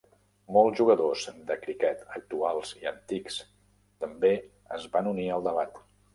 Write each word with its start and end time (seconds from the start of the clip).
Molts 0.55 0.77
jugadors 0.77 1.25
de 1.49 1.57
criquet 1.65 2.01
actuals 2.21 2.73
i 2.81 2.89
antics 2.93 3.37
també 4.07 4.35
es 4.81 4.91
van 4.99 5.13
unir 5.15 5.31
al 5.37 5.49
debat. 5.53 5.81